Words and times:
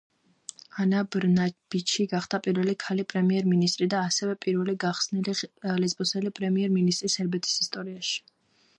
ანა 0.83 1.01
ბრნაბიჩი 1.15 2.05
გახდა 2.13 2.39
პირველი 2.47 2.75
ქალი 2.85 3.05
პრემიერ-მინისტრი 3.13 3.89
და 3.93 4.01
ასევე 4.07 4.35
პირველი 4.47 4.77
გახსნილი 4.87 5.39
ლესბოსელი 5.85 6.37
პრემიერ-მინისტრი 6.41 7.15
სერბეთის 7.19 7.67
ისტორიაში. 7.67 8.23